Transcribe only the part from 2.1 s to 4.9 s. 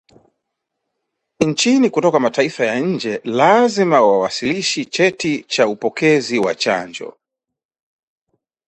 mataifa ya nje lazima wawasilishi